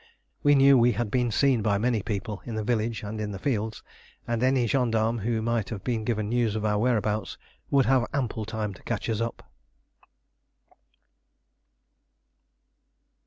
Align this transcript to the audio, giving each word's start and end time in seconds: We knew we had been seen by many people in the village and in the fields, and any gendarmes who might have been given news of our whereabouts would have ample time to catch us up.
We 0.41 0.55
knew 0.55 0.79
we 0.79 0.93
had 0.93 1.11
been 1.11 1.29
seen 1.29 1.61
by 1.61 1.77
many 1.77 2.01
people 2.01 2.41
in 2.43 2.55
the 2.55 2.63
village 2.63 3.03
and 3.03 3.21
in 3.21 3.29
the 3.29 3.37
fields, 3.37 3.83
and 4.27 4.41
any 4.41 4.65
gendarmes 4.65 5.21
who 5.21 5.43
might 5.43 5.69
have 5.69 5.83
been 5.83 6.05
given 6.05 6.27
news 6.29 6.55
of 6.55 6.65
our 6.65 6.79
whereabouts 6.79 7.37
would 7.69 7.85
have 7.85 8.07
ample 8.11 8.43
time 8.45 8.73
to 8.73 8.81
catch 8.81 9.07
us 9.11 9.21
up. 9.21 9.47